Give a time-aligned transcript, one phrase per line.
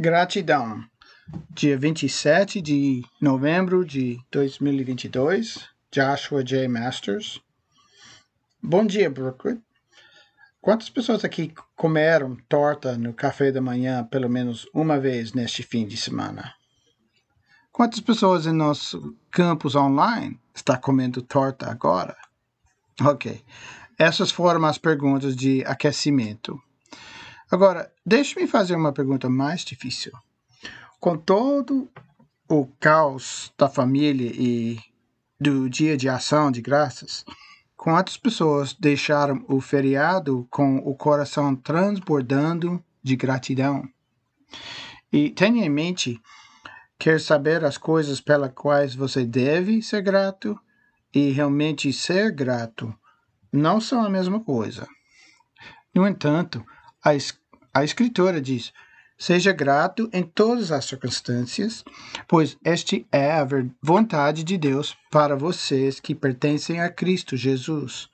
[0.00, 0.82] Gratidão.
[1.50, 5.68] Dia 27 de novembro de 2022.
[5.92, 6.66] Joshua J.
[6.68, 7.38] Masters.
[8.62, 9.60] Bom dia, Brooklyn.
[10.58, 15.86] Quantas pessoas aqui comeram torta no café da manhã pelo menos uma vez neste fim
[15.86, 16.54] de semana?
[17.70, 22.16] Quantas pessoas em nosso campus online está comendo torta agora?
[23.02, 23.44] Ok.
[23.98, 26.58] Essas foram as perguntas de aquecimento.
[27.50, 30.12] Agora, deixe-me fazer uma pergunta mais difícil.
[31.00, 31.90] Com todo
[32.48, 34.78] o caos da família e
[35.40, 37.24] do dia de ação de graças,
[37.76, 43.88] quantas pessoas deixaram o feriado com o coração transbordando de gratidão?
[45.12, 46.20] E tenha em mente,
[46.98, 50.56] quer saber as coisas pelas quais você deve ser grato
[51.12, 52.94] e realmente ser grato
[53.52, 54.86] não são a mesma coisa.
[55.92, 56.64] No entanto,
[57.04, 57.10] a,
[57.72, 58.72] a Escritura diz:
[59.18, 61.84] Seja grato em todas as circunstâncias,
[62.26, 63.46] pois este é a
[63.82, 68.08] vontade de Deus para vocês que pertencem a Cristo Jesus.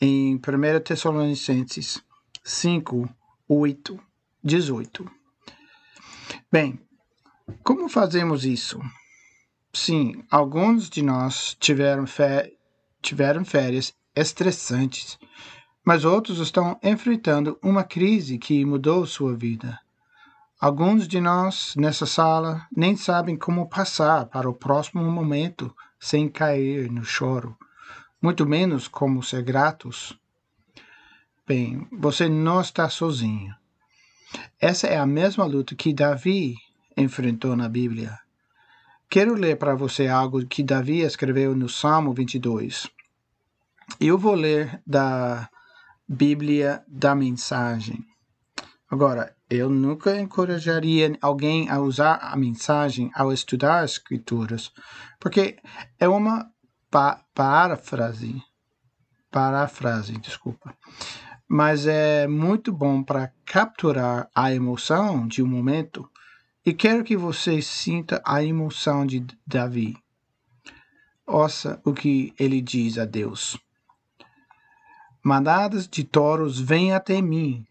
[0.00, 0.40] Em 1
[0.84, 2.02] Tessalonicenses
[2.42, 3.08] 5,
[3.48, 4.00] 8,
[4.42, 5.10] 18.
[6.50, 6.80] Bem,
[7.62, 8.80] como fazemos isso?
[9.72, 12.04] Sim, alguns de nós tiveram,
[13.00, 15.18] tiveram férias estressantes
[15.84, 19.78] mas outros estão enfrentando uma crise que mudou sua vida.
[20.60, 26.90] Alguns de nós nessa sala nem sabem como passar para o próximo momento sem cair
[26.90, 27.56] no choro,
[28.20, 30.18] muito menos como ser gratos.
[31.46, 33.54] Bem, você não está sozinho.
[34.60, 36.56] Essa é a mesma luta que Davi
[36.96, 38.18] enfrentou na Bíblia.
[39.08, 42.88] Quero ler para você algo que Davi escreveu no Salmo 22.
[43.98, 45.48] Eu vou ler da
[46.12, 48.04] Bíblia da mensagem.
[48.90, 54.72] Agora, eu nunca encorajaria alguém a usar a mensagem ao estudar as escrituras,
[55.20, 55.56] porque
[56.00, 56.50] é uma
[56.90, 58.42] pa parafrase,
[59.30, 60.76] parafrase, desculpa.
[61.48, 66.10] Mas é muito bom para capturar a emoção de um momento
[66.66, 69.96] e quero que você sinta a emoção de Davi.
[71.24, 73.56] Ouça o que ele diz a Deus.
[75.22, 77.66] Manadas de touros vêm até mim,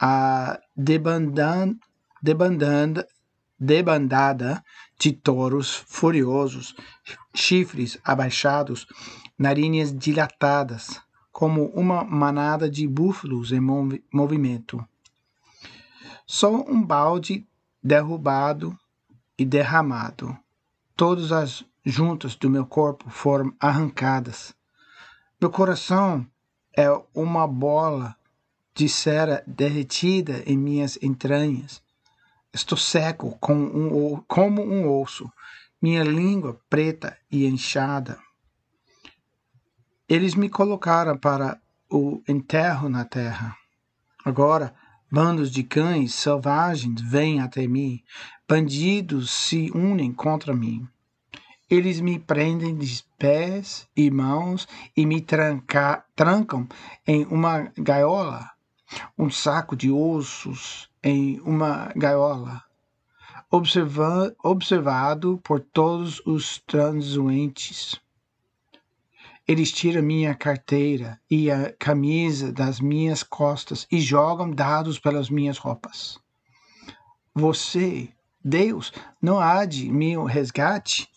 [0.00, 1.76] a debandanda,
[2.22, 3.06] debandanda,
[3.58, 4.64] debandada
[4.98, 6.74] de touros furiosos,
[7.34, 8.86] chifres abaixados,
[9.38, 11.00] narinas dilatadas,
[11.30, 13.60] como uma manada de búfalos em
[14.12, 14.82] movimento.
[16.26, 17.46] Sou um balde
[17.82, 18.78] derrubado
[19.38, 20.34] e derramado.
[20.96, 24.54] Todas as juntas do meu corpo foram arrancadas.
[25.38, 26.26] Meu coração
[26.76, 28.16] é uma bola
[28.74, 31.82] de cera derretida em minhas entranhas.
[32.52, 35.30] Estou seco com um, como um osso,
[35.80, 38.18] minha língua preta e inchada.
[40.08, 43.56] Eles me colocaram para o enterro na terra.
[44.24, 44.74] Agora,
[45.10, 48.02] bandos de cães selvagens vêm até mim,
[48.48, 50.88] bandidos se unem contra mim.
[51.68, 56.68] Eles me prendem de pés e mãos e me tranca, trancam
[57.06, 58.50] em uma gaiola,
[59.18, 62.62] um saco de ossos em uma gaiola,
[63.50, 67.98] observa, observado por todos os transuentes.
[69.48, 75.56] Eles tiram minha carteira e a camisa das minhas costas e jogam dados pelas minhas
[75.56, 76.18] roupas.
[77.34, 78.10] Você,
[78.44, 81.13] Deus, não há de meu resgate?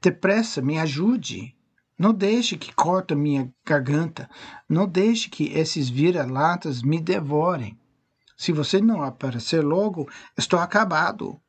[0.00, 1.54] Depressa, me ajude.
[1.98, 4.28] Não deixe que corte minha garganta.
[4.68, 7.78] Não deixe que esses vira-latas me devorem.
[8.36, 11.40] Se você não aparecer logo, estou acabado,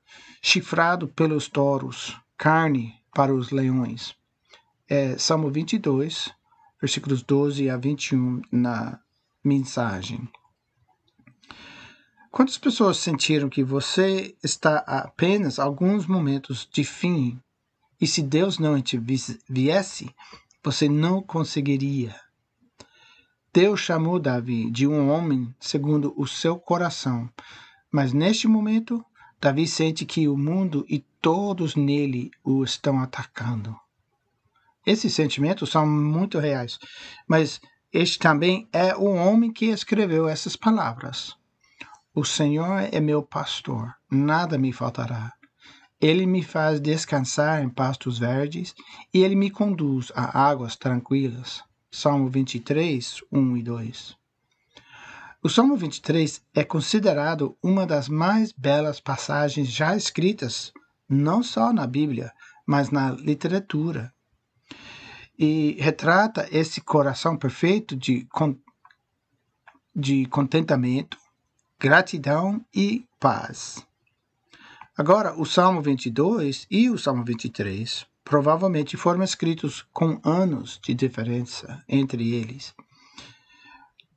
[0.41, 4.15] chifrado pelos touros, carne para os leões.
[4.87, 6.31] É Salmo 22,
[6.79, 8.99] versículos 12 a 21 na
[9.43, 10.29] mensagem.
[12.29, 17.39] Quantas pessoas sentiram que você está apenas alguns momentos de fim
[18.03, 19.01] e se Deus não te
[19.47, 20.13] viesse,
[20.61, 22.13] você não conseguiria.
[23.53, 27.29] Deus chamou Davi de um homem segundo o seu coração,
[27.89, 29.01] mas neste momento,
[29.39, 33.73] Davi sente que o mundo e todos nele o estão atacando.
[34.85, 36.77] Esses sentimentos são muito reais,
[37.25, 41.37] mas este também é o homem que escreveu essas palavras.
[42.13, 45.31] O Senhor é meu pastor, nada me faltará.
[46.03, 48.75] Ele me faz descansar em pastos verdes
[49.13, 51.63] e ele me conduz a águas tranquilas.
[51.89, 54.17] Salmo 23, 1 e 2.
[55.41, 60.73] O Salmo 23 é considerado uma das mais belas passagens já escritas,
[61.07, 62.33] não só na Bíblia,
[62.67, 64.13] mas na literatura.
[65.39, 68.27] E retrata esse coração perfeito de,
[69.95, 71.17] de contentamento,
[71.79, 73.87] gratidão e paz.
[74.95, 81.83] Agora, o Salmo 22 e o Salmo 23 provavelmente foram escritos com anos de diferença
[81.89, 82.75] entre eles.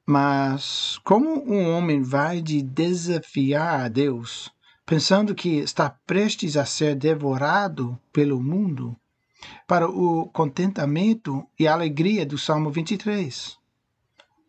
[0.05, 4.53] Mas como um homem vai de desafiar a Deus,
[4.85, 8.95] pensando que está prestes a ser devorado pelo mundo,
[9.67, 13.57] para o contentamento e alegria do Salmo 23?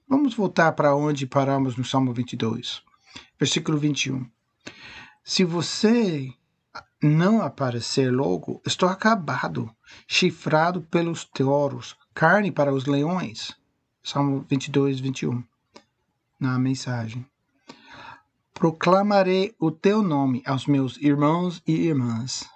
[0.10, 2.84] Vamos voltar para onde paramos no Salmo 22,
[3.40, 4.30] versículo 21.
[5.30, 6.34] Se você
[7.04, 9.70] não aparecer logo, estou acabado,
[10.08, 13.54] chifrado pelos touros, carne para os leões.
[14.02, 15.44] Salmo 22, 21.
[16.40, 17.26] Na mensagem.
[18.54, 22.50] Proclamarei o teu nome aos meus irmãos e irmãs.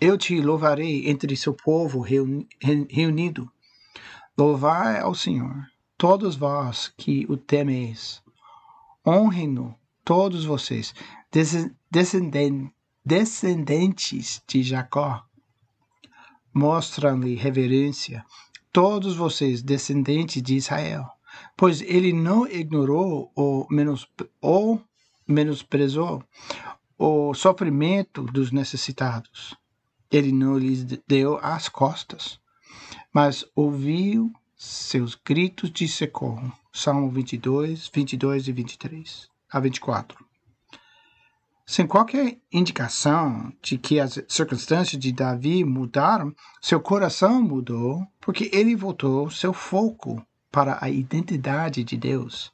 [0.00, 3.52] Eu te louvarei entre seu povo reunido.
[4.38, 5.66] Louvai ao Senhor,
[5.98, 8.22] todos vós que o temeis.
[9.06, 10.94] Honrem-no, todos vocês,
[13.04, 15.24] descendentes de Jacó.
[16.52, 18.22] Mostram-lhe reverência,
[18.70, 21.06] todos vocês, descendentes de Israel,
[21.56, 24.06] pois ele não ignorou ou, menos,
[24.42, 24.82] ou
[25.26, 26.22] menosprezou
[26.98, 29.56] o sofrimento dos necessitados.
[30.10, 32.38] Ele não lhes deu as costas,
[33.10, 36.52] mas ouviu seus gritos de socorro.
[36.72, 40.25] Salmo 22, 22 e 23 a 24
[41.66, 46.32] sem qualquer indicação de que as circunstâncias de Davi mudaram,
[46.62, 52.52] seu coração mudou porque ele voltou seu foco para a identidade de Deus.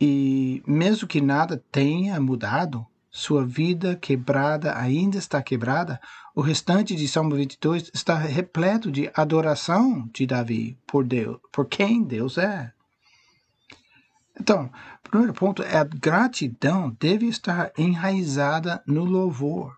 [0.00, 5.98] E mesmo que nada tenha mudado, sua vida quebrada ainda está quebrada,
[6.34, 12.02] o restante de Salmo 22 está repleto de adoração de Davi por Deus, por quem
[12.02, 12.72] Deus é.
[14.38, 14.70] Então,
[15.04, 19.76] o primeiro ponto é a gratidão deve estar enraizada no louvor.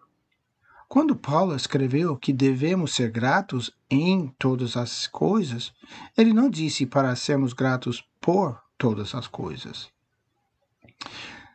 [0.89, 5.73] Quando Paulo escreveu que devemos ser gratos em todas as coisas,
[6.17, 9.91] ele não disse para sermos gratos por todas as coisas.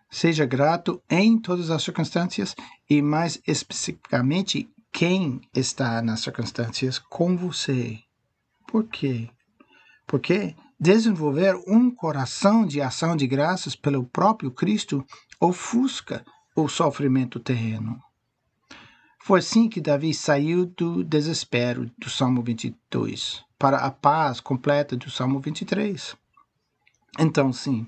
[0.10, 2.56] Seja grato em todas as circunstâncias
[2.88, 8.00] e, mais especificamente, quem está nas circunstâncias com você.
[8.68, 9.28] Por quê?
[10.06, 15.02] Porque desenvolver um coração de ação de graças pelo próprio Cristo
[15.40, 18.04] ofusca o sofrimento terreno.
[19.18, 25.10] Foi assim que Davi saiu do desespero do Salmo 22 para a paz completa do
[25.10, 26.18] Salmo 23.
[27.18, 27.88] Então, sim,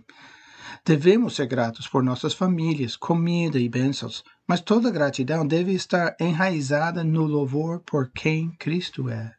[0.86, 7.04] devemos ser gratos por nossas famílias, comida e bênçãos, mas toda gratidão deve estar enraizada
[7.04, 9.36] no louvor por quem Cristo é.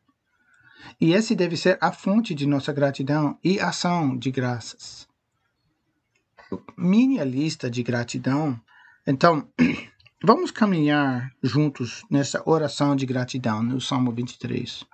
[1.00, 5.06] E esse deve ser a fonte de nossa gratidão e ação de graças.
[6.76, 8.58] Minha lista de gratidão.
[9.06, 9.48] Então,
[10.22, 14.84] vamos caminhar juntos nessa oração de gratidão no Salmo 23.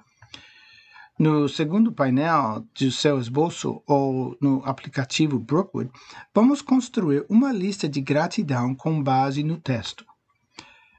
[1.19, 5.91] No segundo painel do seu esboço ou no aplicativo Brookwood,
[6.35, 10.05] vamos construir uma lista de gratidão com base no texto.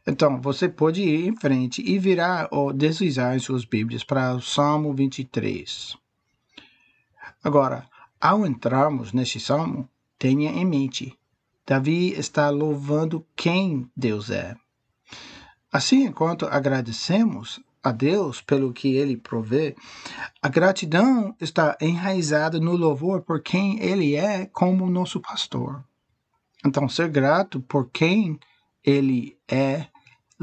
[0.06, 4.42] Então, você pode ir em frente e virar ou deslizar em suas Bíblias para o
[4.42, 5.96] Salmo 23.
[7.42, 7.88] Agora,
[8.20, 11.18] ao entrarmos neste salmo, tenha em mente,
[11.66, 14.56] Davi está louvando quem Deus é.
[15.72, 19.76] Assim, enquanto agradecemos a Deus pelo que ele provê,
[20.42, 25.84] a gratidão está enraizada no louvor por quem ele é como nosso pastor.
[26.66, 28.38] Então, ser grato por quem
[28.84, 29.88] ele é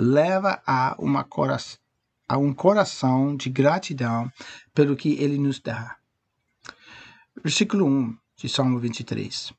[0.00, 1.58] leva a, uma cora
[2.26, 4.32] a um coração de gratidão
[4.72, 5.96] pelo que ele nos dá.
[7.42, 9.52] Versículo 1 de Salmo 23.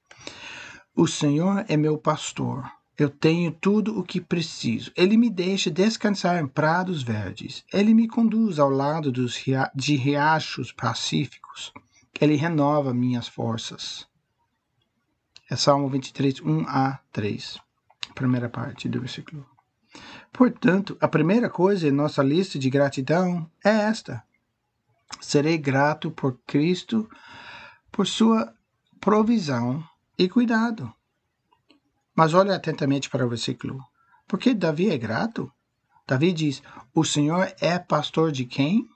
[0.96, 2.66] O Senhor é meu pastor.
[2.98, 4.92] Eu tenho tudo o que preciso.
[4.96, 7.64] Ele me deixa descansar em prados verdes.
[7.72, 11.72] Ele me conduz ao lado dos ria de riachos pacíficos.
[12.20, 14.08] Ele renova minhas forças.
[15.50, 17.60] É Salmo 23, 1 a 3.
[18.16, 19.51] Primeira parte do versículo.
[20.32, 24.24] Portanto, a primeira coisa em nossa lista de gratidão é esta:
[25.20, 27.10] serei grato por Cristo,
[27.92, 28.54] por sua
[29.00, 29.84] provisão
[30.18, 30.92] e cuidado.
[32.16, 33.84] Mas olhe atentamente para o versículo.
[34.28, 35.52] Por que Davi é grato?
[36.08, 36.62] Davi diz:
[36.94, 38.88] O Senhor é pastor de quem?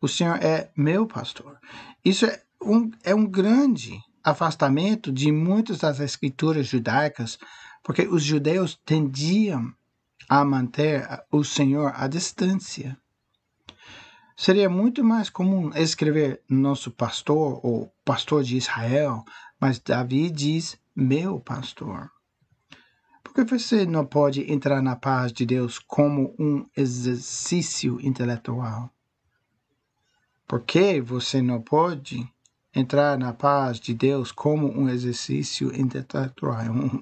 [0.00, 1.58] O Senhor é meu pastor.
[2.04, 7.38] Isso é um, é um grande afastamento de muitas das escrituras judaicas,
[7.82, 9.74] porque os judeus tendiam
[10.28, 12.96] a manter o Senhor à distância.
[14.36, 19.24] Seria muito mais comum escrever nosso pastor ou pastor de Israel,
[19.60, 22.10] mas Davi diz meu pastor.
[23.22, 28.90] Porque você não pode entrar na paz de Deus como um exercício intelectual?
[30.48, 32.28] Por que você não pode
[32.74, 36.58] entrar na paz de Deus como um exercício intelectual?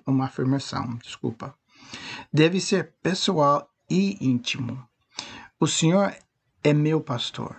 [0.06, 1.54] uma afirmação, desculpa.
[2.32, 4.86] Deve ser pessoal e íntimo.
[5.58, 6.14] O Senhor
[6.62, 7.56] é meu pastor.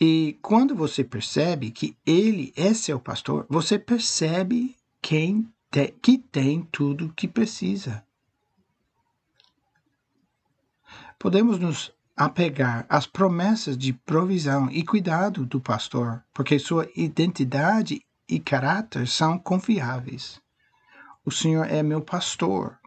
[0.00, 6.62] E quando você percebe que ele é seu pastor, você percebe quem te, que tem
[6.70, 8.04] tudo que precisa.
[11.18, 18.38] Podemos nos apegar às promessas de provisão e cuidado do pastor, porque sua identidade e
[18.38, 20.40] caráter são confiáveis.
[21.24, 22.78] O Senhor é meu pastor.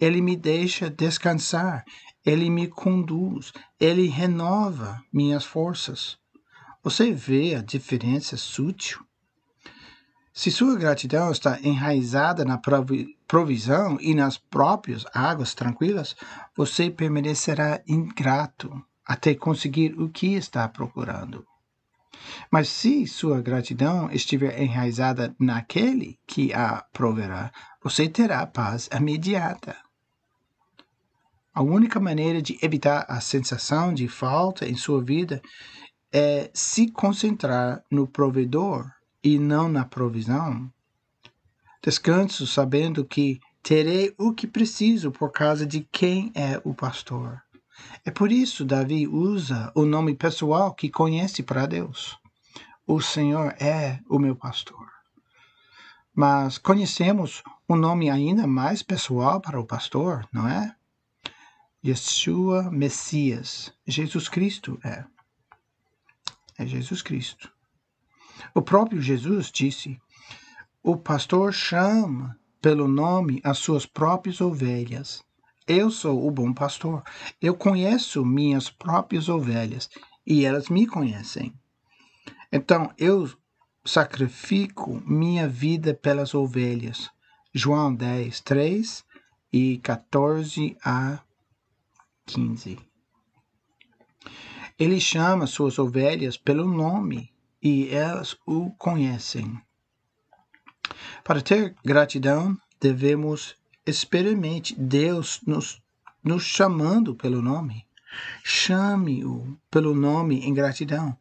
[0.00, 1.84] Ele me deixa descansar
[2.24, 6.16] ele me conduz, ele renova minhas forças.
[6.82, 9.00] Você vê a diferença sutil?
[10.32, 12.58] Se sua gratidão está enraizada na
[13.26, 16.16] provisão e nas próprias águas tranquilas,
[16.56, 21.44] você permanecerá ingrato até conseguir o que está procurando.
[22.50, 27.52] Mas se sua gratidão estiver enraizada naquele que a proverá,
[27.82, 29.76] você terá paz imediata.
[31.54, 35.42] A única maneira de evitar a sensação de falta em sua vida
[36.12, 38.90] é se concentrar no provedor
[39.22, 40.72] e não na provisão.
[41.82, 47.42] Descanso sabendo que terei o que preciso por causa de quem é o pastor.
[48.04, 52.16] É por isso Davi usa o nome pessoal que conhece para Deus.
[52.86, 54.91] O Senhor é o meu pastor.
[56.14, 60.76] Mas conhecemos um nome ainda mais pessoal para o pastor, não é?
[61.84, 63.72] Yeshua Messias.
[63.86, 65.04] Jesus Cristo é.
[66.58, 67.50] É Jesus Cristo.
[68.54, 69.98] O próprio Jesus disse:
[70.82, 75.24] O pastor chama pelo nome as suas próprias ovelhas.
[75.66, 77.02] Eu sou o bom pastor.
[77.40, 79.88] Eu conheço minhas próprias ovelhas
[80.26, 81.54] e elas me conhecem.
[82.52, 83.30] Então eu
[83.84, 87.10] sacrifico minha vida pelas ovelhas.
[87.52, 89.04] João 10, 3
[89.52, 91.20] e 14 a
[92.26, 92.78] 15.
[94.78, 99.60] Ele chama suas ovelhas pelo nome e elas o conhecem.
[101.22, 103.54] Para ter gratidão, devemos
[103.86, 105.80] experimente Deus nos,
[106.22, 107.86] nos chamando pelo nome.
[108.42, 111.16] Chame-o pelo nome em gratidão.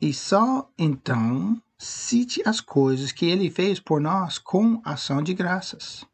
[0.00, 6.04] E só então cite as coisas que ele fez por nós com ação de graças.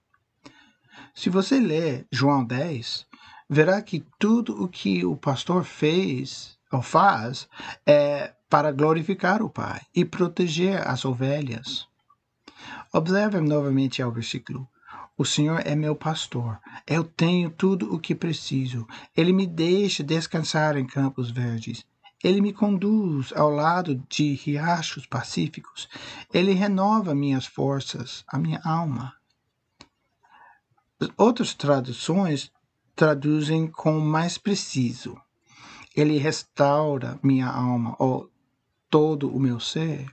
[1.14, 3.06] Se você ler João 10,
[3.48, 7.48] verá que tudo o que o pastor fez ou faz
[7.86, 11.88] é para glorificar o Pai e proteger as ovelhas.
[12.92, 14.68] Observe novamente ao versículo.
[15.16, 16.58] O Senhor é meu pastor.
[16.86, 18.86] Eu tenho tudo o que preciso.
[19.16, 21.86] Ele me deixa descansar em campos verdes.
[22.24, 25.86] Ele me conduz ao lado de riachos pacíficos.
[26.32, 29.14] Ele renova minhas forças, a minha alma.
[31.18, 32.50] Outras traduções
[32.96, 35.20] traduzem com mais preciso.
[35.94, 38.32] Ele restaura minha alma, ou
[38.88, 40.10] todo o meu ser.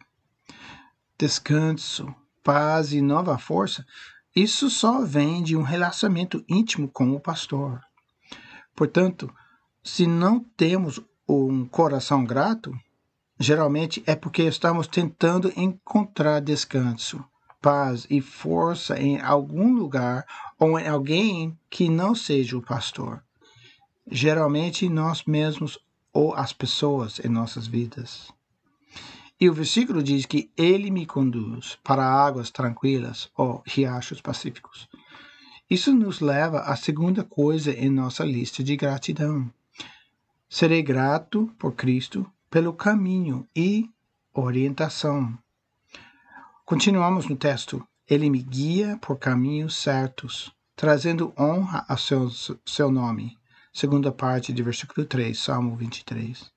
[1.18, 2.14] Descanso,
[2.44, 3.86] paz e nova força,
[4.36, 7.80] isso só vem de um relacionamento íntimo com o pastor.
[8.76, 9.34] Portanto,
[9.82, 12.74] se não temos um coração grato,
[13.40, 17.24] geralmente é porque estamos tentando encontrar descanso
[17.62, 20.26] paz e força em algum lugar
[20.58, 23.24] ou em alguém que não seja o pastor.
[24.10, 25.78] Geralmente nós mesmos
[26.12, 28.32] ou as pessoas em nossas vidas.
[29.40, 34.90] E o versículo diz que ele me conduz para águas tranquilas ou riachos pacíficos.
[35.70, 39.50] Isso nos leva à segunda coisa em nossa lista de gratidão.
[40.54, 43.90] Serei grato por Cristo pelo caminho e
[44.34, 45.40] orientação
[46.72, 47.86] Continuamos no texto.
[48.06, 52.30] Ele me guia por caminhos certos, trazendo honra a seu,
[52.66, 53.38] seu nome.
[53.74, 56.50] Segunda parte de versículo 3, Salmo 23.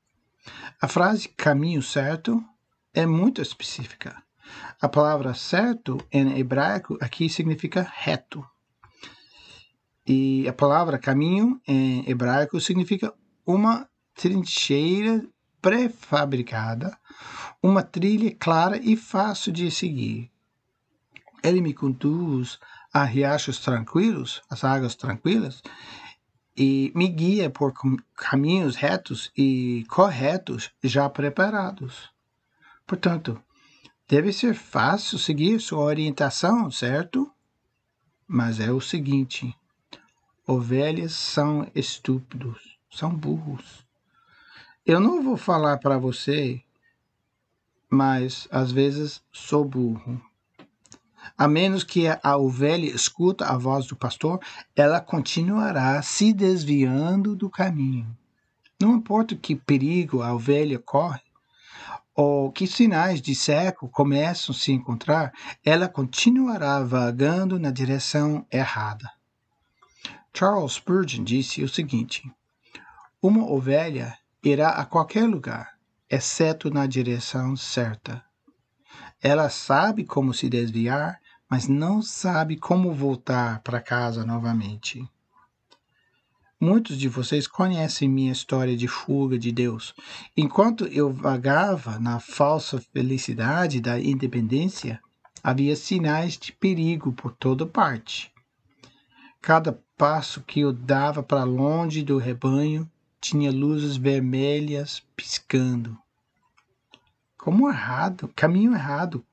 [0.80, 2.40] A frase caminho certo
[2.92, 4.22] é muito específica.
[4.80, 8.44] A palavra certo em hebraico aqui significa reto.
[10.06, 13.12] E a palavra caminho em hebraico significa
[13.46, 15.26] uma trincheira
[15.60, 16.96] pré-fabricada
[17.64, 20.30] uma trilha clara e fácil de seguir.
[21.42, 22.58] ele me conduz
[22.92, 25.62] a riachos tranquilos, as águas tranquilas,
[26.54, 27.72] e me guia por
[28.14, 32.10] caminhos retos e corretos já preparados.
[32.86, 33.42] Portanto,
[34.06, 37.32] deve ser fácil seguir sua orientação, certo?
[38.26, 39.56] Mas é o seguinte:
[40.46, 43.84] ovelhas são estúpidos, são burros.
[44.86, 46.62] Eu não vou falar para você,
[47.90, 50.20] mas às vezes sou burro.
[51.36, 54.40] A menos que a ovelha escuta a voz do pastor,
[54.76, 58.16] ela continuará se desviando do caminho.
[58.80, 61.22] Não importa que perigo a ovelha corre,
[62.14, 65.32] ou que sinais de seco começam a se encontrar,
[65.64, 69.10] ela continuará vagando na direção errada.
[70.32, 72.30] Charles Spurgeon disse o seguinte:
[73.26, 75.78] Uma ovelha irá a qualquer lugar,
[76.10, 78.22] exceto na direção certa.
[79.18, 81.18] Ela sabe como se desviar,
[81.50, 85.02] mas não sabe como voltar para casa novamente.
[86.60, 89.94] Muitos de vocês conhecem minha história de fuga de Deus.
[90.36, 95.00] Enquanto eu vagava na falsa felicidade da independência,
[95.42, 98.30] havia sinais de perigo por toda parte.
[99.40, 102.86] Cada passo que eu dava para longe do rebanho
[103.24, 105.96] tinha luzes vermelhas piscando.
[107.38, 109.24] Como errado, caminho errado.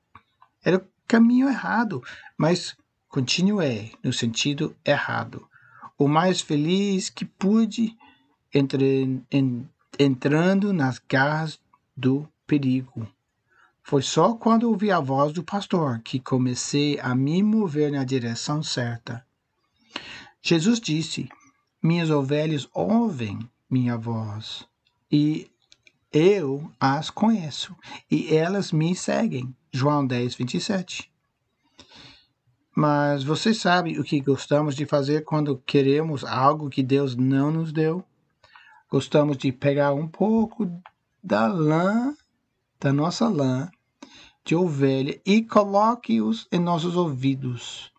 [0.64, 2.02] Era o caminho errado,
[2.34, 2.74] mas
[3.06, 5.46] continuei no sentido errado
[5.98, 7.94] o mais feliz que pude,
[8.52, 9.68] entre, en,
[9.98, 11.60] entrando nas garras
[11.94, 13.06] do perigo.
[13.82, 18.62] Foi só quando ouvi a voz do pastor que comecei a me mover na direção
[18.62, 19.22] certa.
[20.40, 21.28] Jesus disse:
[21.82, 23.38] Minhas ovelhas ouvem
[23.72, 24.68] minha voz,
[25.10, 25.50] e
[26.12, 27.74] eu as conheço,
[28.10, 29.56] e elas me seguem.
[29.72, 31.10] João 10, 27.
[32.76, 37.72] Mas você sabe o que gostamos de fazer quando queremos algo que Deus não nos
[37.72, 38.04] deu?
[38.90, 40.70] Gostamos de pegar um pouco
[41.24, 42.14] da lã,
[42.78, 43.70] da nossa lã
[44.44, 47.91] de ovelha e coloque-os em nossos ouvidos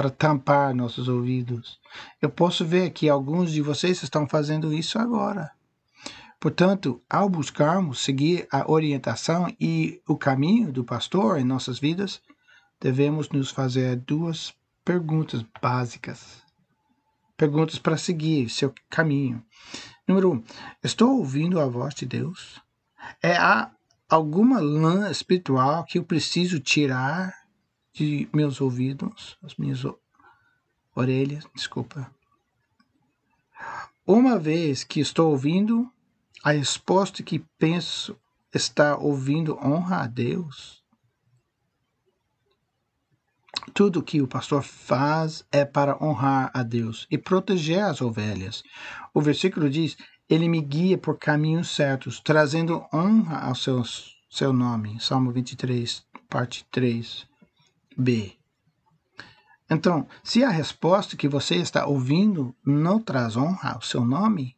[0.00, 1.78] para tampar nossos ouvidos.
[2.22, 5.50] Eu posso ver que alguns de vocês estão fazendo isso agora.
[6.40, 12.22] Portanto, ao buscarmos seguir a orientação e o caminho do pastor em nossas vidas,
[12.80, 16.42] devemos nos fazer duas perguntas básicas.
[17.36, 19.44] Perguntas para seguir seu caminho.
[20.08, 20.42] Número um,
[20.82, 22.58] estou ouvindo a voz de Deus?
[23.22, 23.70] É há
[24.08, 27.39] alguma lã espiritual que eu preciso tirar
[28.00, 29.84] de meus ouvidos, as minhas
[30.96, 32.10] orelhas, desculpa.
[34.06, 35.86] Uma vez que estou ouvindo,
[36.42, 38.18] a resposta que penso
[38.54, 40.82] estar ouvindo honra a Deus?
[43.74, 48.62] Tudo que o pastor faz é para honrar a Deus e proteger as ovelhas.
[49.12, 53.82] O versículo diz: Ele me guia por caminhos certos, trazendo honra ao seu,
[54.30, 54.98] seu nome.
[54.98, 56.64] Salmo 23, parte
[58.00, 58.36] 3b.
[59.70, 64.56] Então, se a resposta que você está ouvindo não traz honra ao seu nome,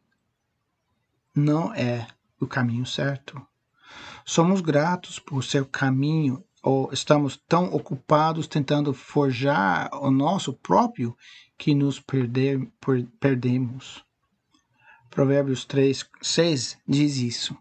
[1.35, 2.07] não é
[2.39, 3.39] o caminho certo.
[4.25, 11.15] Somos gratos por seu caminho ou estamos tão ocupados tentando forjar o nosso próprio
[11.57, 14.03] que nos perder, per, perdemos.
[15.09, 17.55] Provérbios 3, 6 diz isso.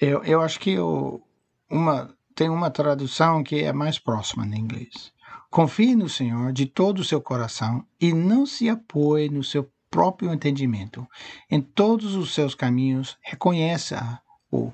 [0.00, 1.22] Eu, eu acho que eu,
[1.70, 5.10] uma, tem uma tradução que é mais próxima em inglês.
[5.50, 10.30] Confie no Senhor de todo o seu coração e não se apoie no seu próprio
[10.30, 11.08] entendimento.
[11.50, 14.70] Em todos os seus caminhos, reconheça-o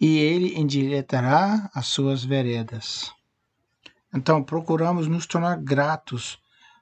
[0.00, 3.12] e ele endireitará as suas veredas.
[4.14, 6.38] Então, procuramos nos tornar gratos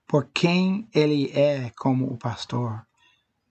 [0.06, 2.84] por quem ele é como o pastor.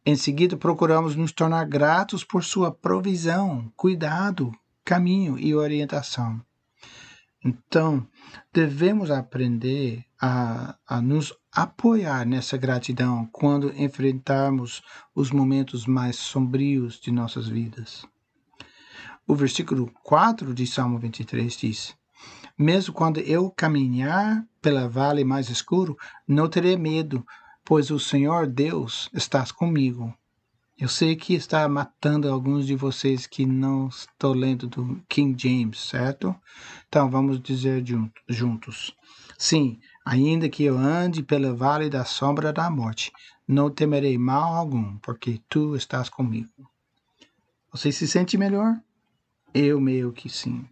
[0.06, 4.52] Em seguida, procuramos nos tornar gratos por sua provisão, cuidado,
[4.86, 6.39] caminho e orientação.
[7.43, 8.08] Então,
[8.54, 14.84] devemos aprender a, a nos apoiar nessa gratidão quando enfrentarmos
[15.15, 18.06] os momentos mais sombrios de nossas vidas.
[19.27, 21.95] O versículo 4 de Salmo 23 diz:
[22.56, 27.25] Mesmo quando eu caminhar pela vale mais escuro, não terei medo,
[27.65, 30.13] pois o Senhor Deus está comigo.
[30.82, 35.80] Eu sei que está matando alguns de vocês que não estão lendo do King James,
[35.80, 36.36] certo?
[36.88, 37.84] Então vamos dizer
[38.28, 38.91] juntos.
[39.38, 43.12] Sim, ainda que eu ande pela vale da sombra da morte,
[43.48, 46.50] não temerei mal algum, porque tu estás comigo.
[47.72, 48.82] Você se sente melhor?
[49.54, 50.67] Eu meio que sim.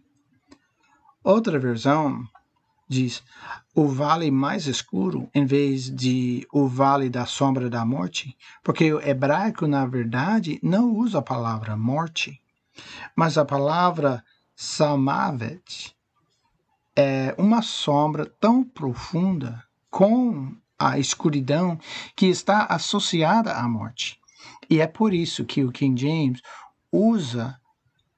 [1.22, 2.26] Outra versão
[2.90, 3.22] diz
[3.72, 9.00] o vale mais escuro em vez de o vale da sombra da morte, porque o
[9.00, 12.42] hebraico, na verdade, não usa a palavra morte,
[13.14, 14.24] mas a palavra
[14.56, 15.94] salmavet
[16.96, 21.78] é uma sombra tão profunda com a escuridão
[22.16, 24.18] que está associada à morte.
[24.68, 26.42] E é por isso que o King James
[26.90, 27.56] usa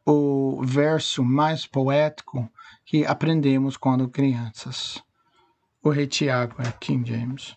[0.06, 2.50] o verso mais poético
[2.92, 5.02] que aprendemos quando crianças.
[5.83, 7.57] O rei Tiago é King James.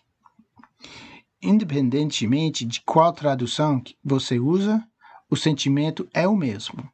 [1.42, 4.82] Independentemente de qual tradução você usa,
[5.28, 6.90] o sentimento é o mesmo.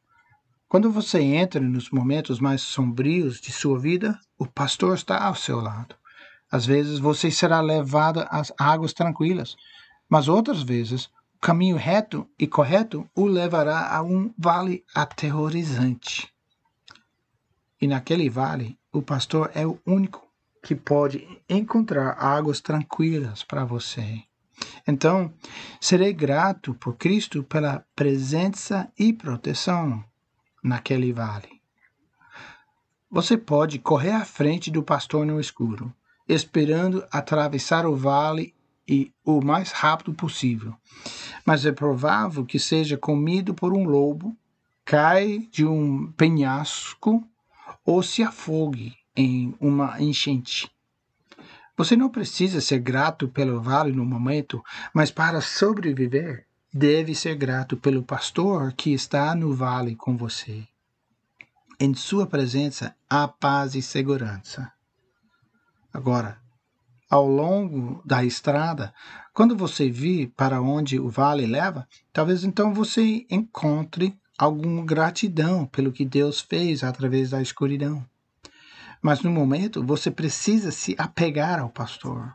[0.67, 5.61] Quando você entra nos momentos mais sombrios de sua vida, o pastor está ao seu
[5.61, 5.95] lado.
[6.51, 9.55] Às vezes você será levado às águas tranquilas,
[10.09, 16.32] mas outras vezes o caminho reto e correto o levará a um vale aterrorizante.
[17.83, 20.25] E naquele vale, o pastor é o único
[20.63, 24.23] que pode encontrar águas tranquilas para você.
[24.87, 25.33] Então,
[25.81, 30.01] serei grato por Cristo pela presença e proteção
[30.63, 31.61] naquele vale.
[33.11, 35.93] Você pode correr à frente do pastor no escuro
[36.25, 38.55] esperando atravessar o vale
[38.87, 40.73] e o mais rápido possível.
[41.45, 44.33] Mas é provável que seja comido por um lobo,
[44.85, 47.27] cai de um penhasco
[47.85, 50.71] ou se afogue em uma enchente.
[51.75, 57.77] Você não precisa ser grato pelo vale no momento, mas para sobreviver, deve ser grato
[57.77, 60.67] pelo pastor que está no vale com você.
[61.79, 64.71] Em sua presença há paz e segurança.
[65.91, 66.39] Agora,
[67.09, 68.93] ao longo da estrada,
[69.33, 75.91] quando você vir para onde o vale leva, talvez então você encontre alguma gratidão pelo
[75.91, 78.05] que Deus fez através da escuridão.
[79.01, 82.33] Mas no momento você precisa se apegar ao pastor.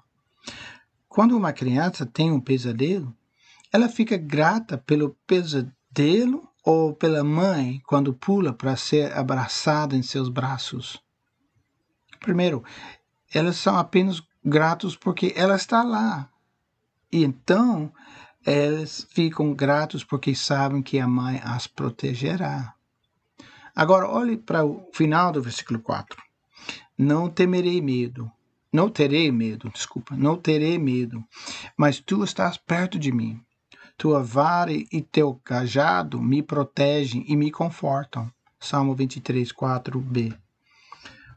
[1.08, 3.14] Quando uma criança tem um pesadelo,
[3.72, 10.28] ela fica grata pelo pesadelo ou pela mãe quando pula para ser abraçada em seus
[10.28, 11.02] braços.
[12.20, 12.62] Primeiro,
[13.32, 16.28] elas são apenas gratos porque ela está lá.
[17.10, 17.92] E então,
[18.44, 22.74] elas ficam gratos porque sabem que a mãe as protegerá.
[23.74, 26.20] Agora, olhe para o final do versículo 4.
[26.96, 28.30] Não temerei medo.
[28.72, 30.16] Não terei medo, desculpa.
[30.16, 31.24] Não terei medo.
[31.76, 33.40] Mas tu estás perto de mim.
[33.96, 38.30] Tua vara e teu cajado me protegem e me confortam.
[38.60, 40.36] Salmo 23, 4b.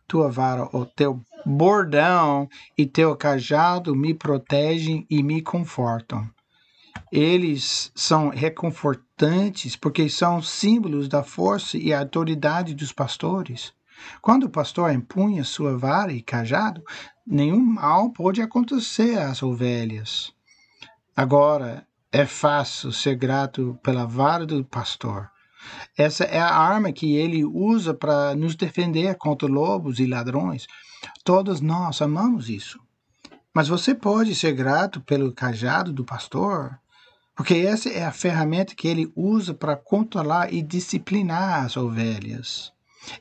[0.08, 6.30] Tua vara, o teu bordão e teu cajado me protegem e me confortam.
[7.12, 13.74] Eles são reconfortantes porque são símbolos da força e autoridade dos pastores.
[14.22, 16.84] Quando o pastor empunha sua vara e cajado,
[17.26, 20.34] nenhum mal pode acontecer às ovelhas.
[21.16, 25.30] Agora, é fácil ser grato pela vara do pastor.
[25.98, 30.68] Essa é a arma que ele usa para nos defender contra lobos e ladrões.
[31.24, 32.80] Todos nós amamos isso.
[33.54, 36.80] Mas você pode ser grato pelo cajado do pastor,
[37.42, 42.72] porque essa é a ferramenta que ele usa para controlar e disciplinar as ovelhas.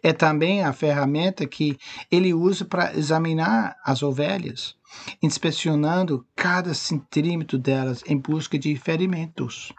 [0.02, 1.78] É também a ferramenta que
[2.10, 4.76] ele usa para examinar as ovelhas,
[5.22, 9.72] inspecionando cada centímetro delas em busca de ferimentos.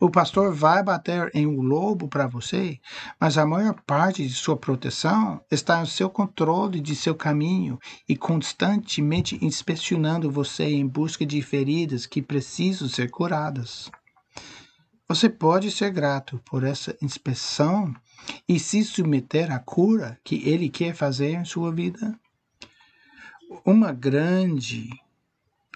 [0.00, 2.78] O pastor vai bater em um lobo para você,
[3.20, 8.16] mas a maior parte de sua proteção está no seu controle de seu caminho e
[8.16, 13.90] constantemente inspecionando você em busca de feridas que precisam ser curadas.
[15.08, 17.94] Você pode ser grato por essa inspeção
[18.46, 22.18] e se submeter à cura que ele quer fazer em sua vida?
[23.64, 24.90] Uma grande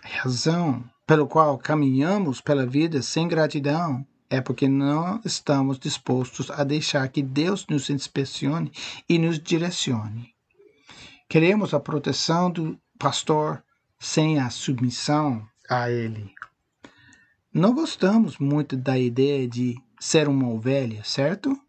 [0.02, 7.06] razão pelo qual caminhamos pela vida sem gratidão é porque não estamos dispostos a deixar
[7.08, 8.72] que Deus nos inspecione
[9.06, 10.34] e nos direcione.
[11.28, 13.62] Queremos a proteção do pastor
[14.00, 16.32] sem a submissão a ele.
[17.52, 21.60] Não gostamos muito da ideia de ser uma ovelha, certo?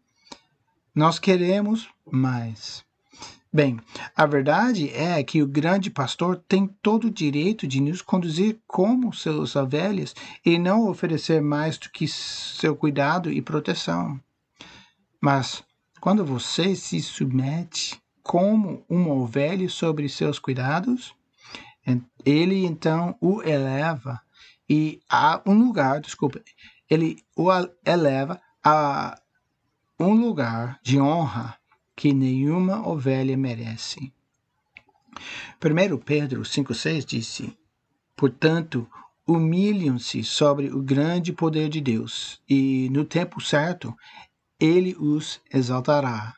[0.94, 2.82] Nós queremos mais.
[3.54, 3.78] Bem,
[4.16, 9.12] a verdade é que o grande pastor tem todo o direito de nos conduzir como
[9.12, 10.12] seus ovelhas
[10.44, 14.20] e não oferecer mais do que seu cuidado e proteção.
[15.20, 15.62] Mas
[16.00, 21.14] quando você se submete como uma ovelha sobre seus cuidados,
[22.26, 24.20] ele então o eleva
[24.68, 26.42] e a um lugar, desculpa,
[26.90, 27.50] ele o
[27.86, 29.16] eleva a
[30.00, 31.56] um lugar de honra
[31.96, 34.12] que nenhuma ovelha merece.
[35.62, 37.58] 1 Pedro 5,6 disse:
[38.16, 38.88] Portanto,
[39.26, 43.96] humilham-se sobre o grande poder de Deus, e no tempo certo
[44.58, 46.34] ele os exaltará.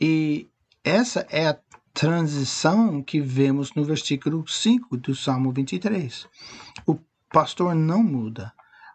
[0.00, 0.48] E
[0.84, 1.58] essa é a
[1.92, 6.28] transição que vemos no versículo 5 do Salmo 23.
[6.86, 6.96] O
[7.30, 8.52] pastor não muda,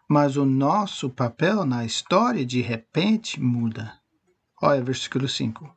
[0.08, 3.92] mas o nosso papel na história de repente muda.
[4.66, 5.76] Olha, versículo 5.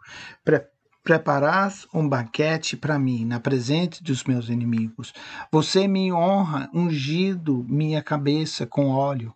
[1.04, 5.14] Preparás um banquete para mim, na presença dos meus inimigos.
[5.52, 9.36] Você me honra, ungido minha cabeça com óleo.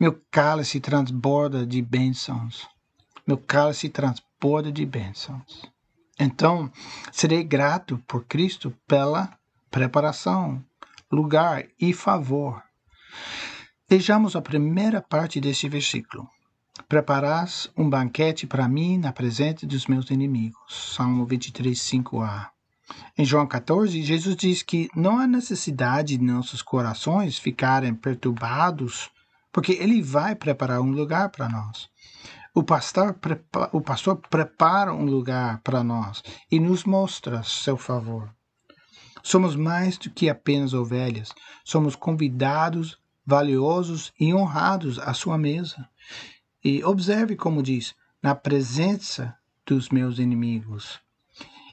[0.00, 2.66] Meu cálice transborda de bênçãos.
[3.24, 5.62] Meu cálice transborda de bênçãos.
[6.18, 6.68] Então,
[7.12, 9.32] serei grato por Cristo pela
[9.70, 10.60] preparação,
[11.08, 12.60] lugar e favor.
[13.88, 16.28] Vejamos a primeira parte deste versículo.
[16.88, 20.94] Preparás um banquete para mim na presença dos meus inimigos.
[20.94, 22.48] Salmo 23, 5a.
[23.18, 29.10] Em João 14, Jesus diz que não há necessidade de nossos corações ficarem perturbados,
[29.52, 31.90] porque Ele vai preparar um lugar para nós.
[32.54, 38.34] O pastor, prepara, o pastor prepara um lugar para nós e nos mostra seu favor.
[39.22, 41.34] Somos mais do que apenas ovelhas,
[41.66, 42.96] somos convidados,
[43.26, 45.86] valiosos e honrados à sua mesa.
[46.64, 51.00] E observe como diz, na presença dos meus inimigos.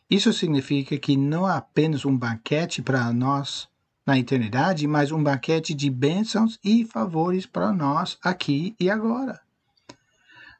[0.09, 3.67] Isso significa que não há apenas um banquete para nós
[4.05, 9.41] na eternidade, mas um banquete de bênçãos e favores para nós aqui e agora.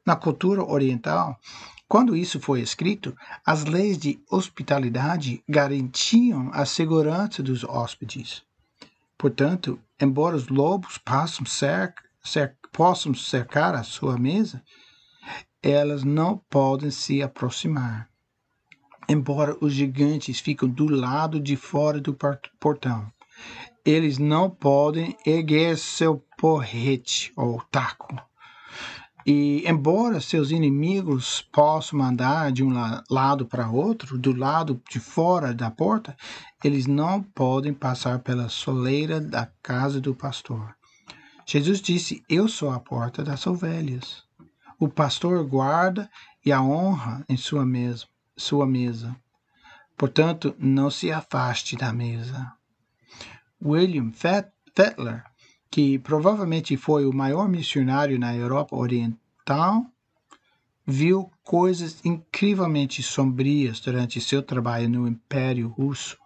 [0.03, 1.39] Na cultura oriental,
[1.88, 8.41] quando isso foi escrito, as leis de hospitalidade garantiam a segurança dos hóspedes.
[9.17, 12.03] Portanto, embora os lobos possam cercar,
[12.75, 14.61] possam cercar a sua mesa,
[15.63, 18.09] elas não podem se aproximar.
[19.07, 22.13] Embora os gigantes fiquem do lado de fora do
[22.59, 23.09] portão,
[23.85, 28.13] eles não podem erguer seu porrete ou taco.
[29.25, 32.73] E embora seus inimigos possam andar de um
[33.09, 36.15] lado para outro, do lado de fora da porta,
[36.61, 40.75] eles não podem passar pela soleira da casa do pastor.
[41.45, 44.23] Jesus disse: Eu sou a porta das ovelhas.
[44.79, 46.10] O pastor guarda
[46.43, 48.05] e a honra em sua mesa.
[48.36, 49.15] Sua mesa.
[49.95, 52.51] Portanto, não se afaste da mesa.
[53.63, 55.23] William Fettler,
[55.71, 59.86] que provavelmente foi o maior missionário na Europa Oriental,
[60.86, 66.17] viu coisas incrivelmente sombrias durante seu trabalho no Império Russo.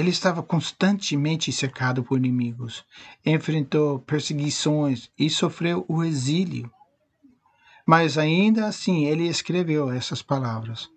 [0.00, 2.82] Ele estava constantemente cercado por inimigos,
[3.22, 6.72] enfrentou perseguições e sofreu o exílio.
[7.84, 10.88] Mas ainda assim ele escreveu essas palavras: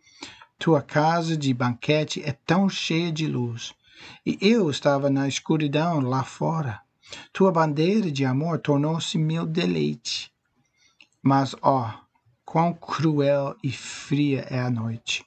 [0.58, 3.74] Tua casa de banquete é tão cheia de luz,
[4.26, 6.80] e eu estava na escuridão lá fora.
[7.34, 10.32] Tua bandeira de amor tornou-se meu deleite.
[11.22, 11.94] Mas, ó,
[12.46, 15.26] quão cruel e fria é a noite.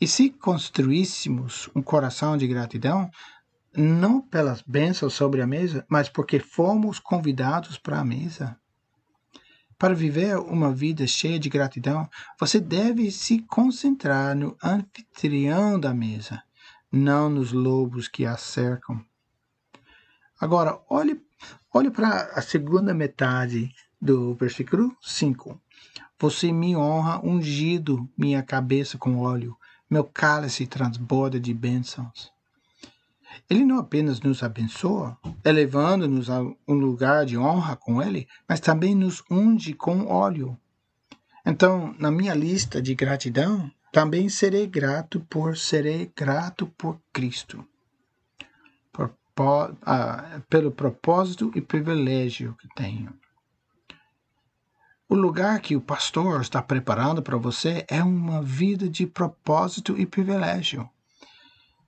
[0.00, 3.10] E se construíssemos um coração de gratidão,
[3.76, 8.58] não pelas bênçãos sobre a mesa, mas porque fomos convidados para a mesa.
[9.78, 12.08] Para viver uma vida cheia de gratidão,
[12.38, 16.42] você deve se concentrar no anfitrião da mesa,
[16.90, 19.04] não nos lobos que a cercam.
[20.40, 21.22] Agora, olhe,
[21.74, 25.60] olhe para a segunda metade do versículo 5.
[26.18, 29.56] Você me honra ungido minha cabeça com óleo
[29.90, 32.32] meu cálice transborda de bênçãos.
[33.48, 38.94] Ele não apenas nos abençoa, elevando-nos a um lugar de honra com Ele, mas também
[38.94, 40.56] nos unge com óleo.
[41.44, 47.66] Então, na minha lista de gratidão, também serei grato por serei grato por Cristo,
[48.92, 53.12] por, uh, pelo propósito e privilégio que tenho.
[55.12, 60.06] O lugar que o pastor está preparando para você é uma vida de propósito e
[60.06, 60.88] privilégio.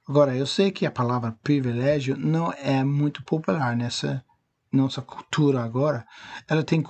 [0.08, 4.24] Agora, eu sei que a palavra privilégio não é muito popular nessa
[4.72, 6.04] nossa cultura agora.
[6.48, 6.82] Ela tem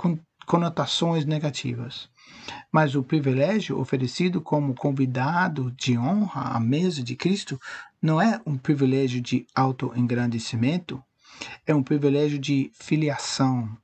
[0.47, 2.09] conotações negativas.
[2.73, 7.61] Mas o privilégio oferecido como convidado de honra à mesa de Cristo
[8.01, 11.05] não é um privilégio de autoengrandecimento,
[11.66, 13.77] é um privilégio de filiação,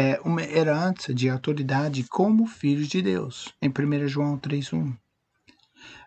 [0.00, 4.96] é uma herança de autoridade como filhos de Deus, em 1 João 3,1.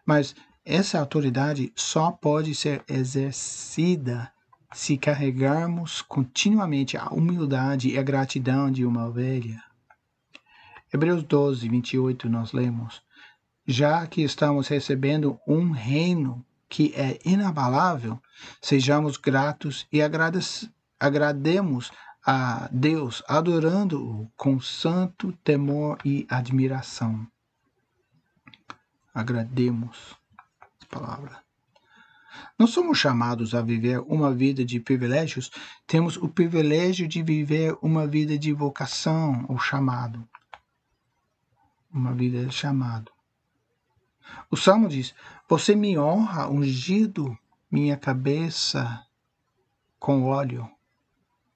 [0.06, 4.32] Mas essa autoridade só pode ser exercida
[4.74, 9.62] se carregarmos continuamente a humildade e a gratidão de uma ovelha.
[10.94, 13.04] Hebreus 12, 28, nós lemos:
[13.68, 18.22] já que estamos recebendo um reino que é inabalável,
[18.62, 20.00] sejamos gratos e
[20.98, 21.92] agrademos
[22.26, 27.28] a Deus, adorando-o com santo temor e admiração.
[29.14, 30.16] Agrademos
[30.82, 31.44] a palavra.
[32.58, 35.52] Não somos chamados a viver uma vida de privilégios,
[35.88, 40.28] temos o privilégio de viver uma vida de vocação ou chamado.
[41.92, 43.12] Uma vida de chamado.
[44.50, 45.14] O Salmo diz:
[45.50, 47.38] Você me honra, ungido
[47.70, 49.06] minha cabeça
[50.00, 50.70] com óleo.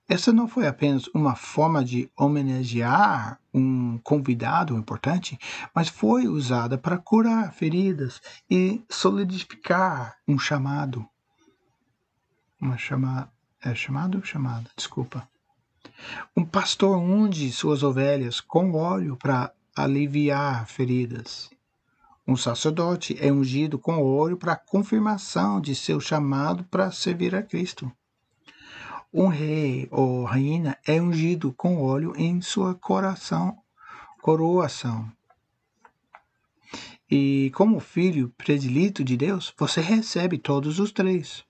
[0.07, 5.37] Essa não foi apenas uma forma de homenagear um convidado importante,
[5.73, 11.07] mas foi usada para curar feridas e solidificar um chamado.
[12.61, 13.31] Uma chamada.
[13.63, 14.23] É chamado?
[14.23, 15.27] Chamada, desculpa.
[16.37, 21.49] Um pastor unge suas ovelhas com óleo para aliviar feridas.
[22.27, 27.91] Um sacerdote é ungido com óleo para confirmação de seu chamado para servir a Cristo.
[29.17, 33.58] Um rei ou rainha é ungido com óleo em sua coração,
[34.21, 35.10] coroação.
[37.10, 41.45] E como filho predilito de Deus, você recebe todos os três.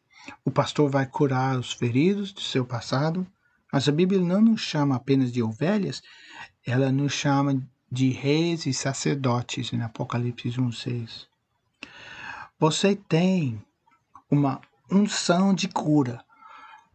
[0.45, 3.25] O pastor vai curar os feridos de seu passado,
[3.73, 6.03] mas a Bíblia não nos chama apenas de ovelhas,
[6.63, 11.25] ela nos chama de reis e sacerdotes em Apocalipse 1:6.
[12.59, 13.59] Você tem
[14.29, 16.24] uma unção de cura,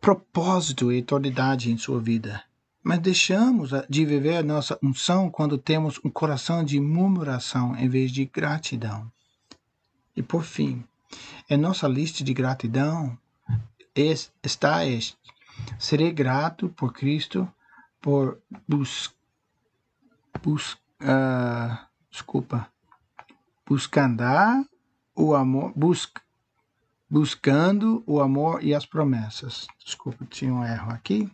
[0.01, 2.43] propósito e autoridade em sua vida.
[2.83, 8.25] Mas deixamos de viver nossa unção quando temos um coração de murmuração em vez de
[8.25, 9.11] gratidão.
[10.17, 10.83] E por fim,
[11.49, 13.19] em nossa lista de gratidão
[14.43, 15.17] está este:
[15.79, 17.47] serei grato por Cristo
[18.01, 19.21] por buscar
[20.43, 21.79] bus, uh,
[22.11, 22.69] desculpa,
[23.67, 24.25] buscando
[25.15, 26.23] o amor, busca,
[27.11, 29.67] buscando o amor e as promessas.
[29.85, 31.29] Desculpa, tinha um erro aqui.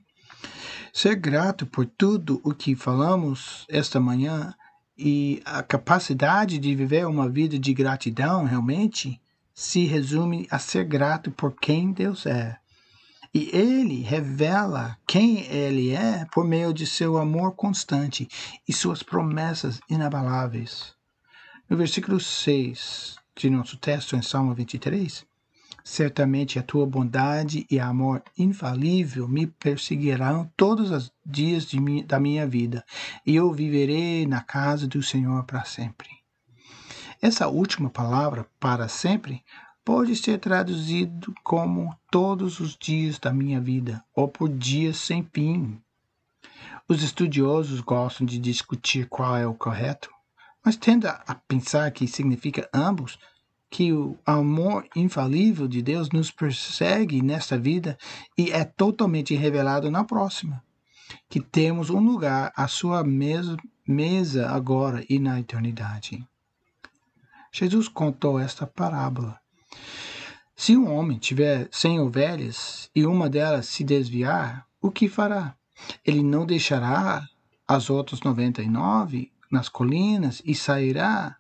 [0.93, 4.55] Ser grato por tudo o que falamos esta manhã
[4.97, 9.21] e a capacidade de viver uma vida de gratidão realmente
[9.53, 12.59] se resume a ser grato por quem Deus é.
[13.35, 18.27] E ele revela quem ele é por meio de seu amor constante
[18.67, 20.95] e suas promessas inabaláveis.
[21.69, 25.27] No versículo 6 de nosso texto, em Salmo 23,
[25.87, 32.45] certamente a tua bondade e amor infalível me perseguirão todos os dias mi, da minha
[32.45, 32.85] vida,
[33.25, 36.09] e eu viverei na casa do Senhor para sempre.
[37.23, 39.45] Essa última palavra, para sempre,
[39.85, 45.81] pode ser traduzido como todos os dias da minha vida ou por dias sem fim.
[46.89, 50.11] Os estudiosos gostam de discutir qual é o correto,
[50.65, 53.21] mas tendem a pensar que significa ambos,
[53.71, 57.99] que o amor infalível de Deus nos persegue nesta vida
[58.37, 60.63] e é totalmente revelado na próxima,
[61.29, 66.27] que temos um lugar à sua mesa, mesa agora e na eternidade.
[67.53, 69.41] Jesus contou esta parábola
[70.59, 75.55] se um homem tiver cem ovelhas e uma delas se desviar, o que fará?
[76.03, 77.29] Ele não deixará
[77.69, 81.37] as outras noventa e nove nas colinas e sairá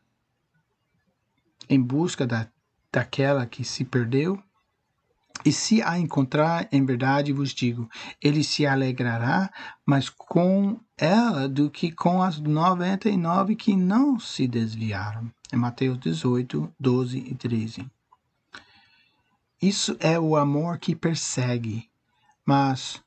[1.68, 2.48] em busca da,
[2.92, 4.42] daquela que se perdeu?
[5.44, 7.88] E se a encontrar, em verdade vos digo,
[8.20, 9.50] ele se alegrará
[9.84, 15.30] mais com ela do que com as noventa e nove que não se desviaram.
[15.52, 17.86] É Mateus 18, 12 e 13.
[19.60, 21.88] Isso é o amor que persegue.
[22.44, 23.02] Mas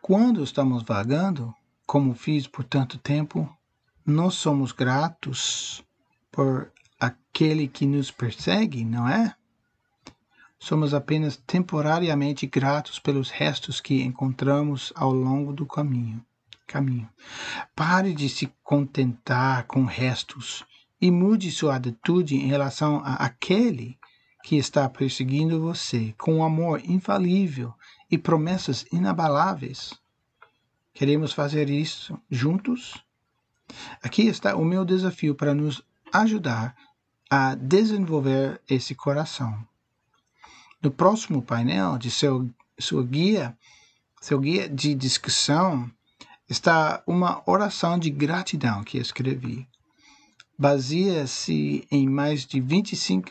[0.00, 1.54] quando estamos vagando,
[1.86, 3.48] como fiz por tanto tempo,
[4.04, 5.84] nós somos gratos
[6.30, 6.72] por
[7.42, 9.34] aquele que nos persegue, não é?
[10.60, 16.24] Somos apenas temporariamente gratos pelos restos que encontramos ao longo do caminho.
[16.68, 17.08] caminho.
[17.74, 20.64] Pare de se contentar com restos
[21.00, 23.98] e mude sua atitude em relação a aquele
[24.44, 27.74] que está perseguindo você com amor infalível
[28.08, 29.92] e promessas inabaláveis.
[30.94, 33.04] Queremos fazer isso juntos?
[34.00, 35.82] Aqui está o meu desafio para nos
[36.12, 36.74] ajudar
[37.34, 39.58] a desenvolver esse coração.
[40.82, 42.46] No próximo painel de seu,
[42.78, 43.56] sua guia,
[44.20, 45.90] seu guia de discussão,
[46.46, 49.66] está uma oração de gratidão que escrevi.
[50.58, 53.30] Baseia-se em mais de 25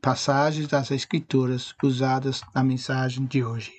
[0.00, 3.72] passagens das Escrituras usadas na mensagem de hoje.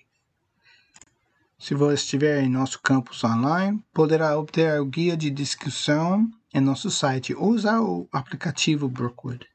[1.57, 6.91] Se você estiver em nosso campus online, poderá obter o guia de discussão em nosso
[6.91, 9.49] site ou usar o aplicativo Brookwood.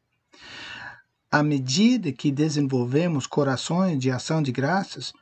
[1.31, 5.13] À medida que desenvolvemos corações de ação de graças,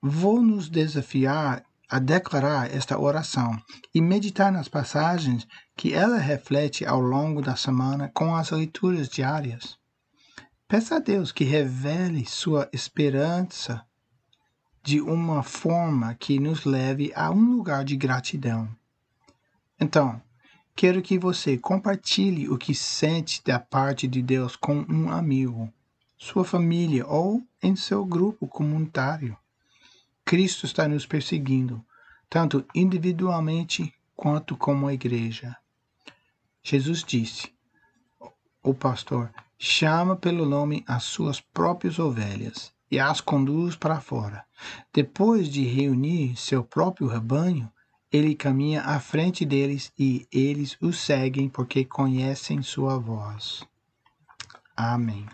[0.00, 3.60] vou nos desafiar a declarar esta oração
[3.94, 9.76] e meditar nas passagens que ela reflete ao longo da semana com as leituras diárias.
[10.66, 13.84] Peça a Deus que revele sua esperança
[14.82, 18.68] de uma forma que nos leve a um lugar de gratidão.
[19.78, 20.18] Então,
[20.74, 25.72] quero que você compartilhe o que sente da parte de Deus com um amigo,
[26.18, 29.36] sua família ou em seu grupo comunitário.
[30.24, 31.84] Cristo está nos perseguindo,
[32.28, 35.56] tanto individualmente quanto como igreja.
[36.62, 37.52] Jesus disse:
[38.62, 44.44] O pastor chama pelo nome as suas próprias ovelhas e as conduz para fora.
[44.92, 47.70] Depois de reunir seu próprio rebanho,
[48.12, 53.66] ele caminha à frente deles e eles o seguem porque conhecem sua voz.
[54.76, 55.26] Amém.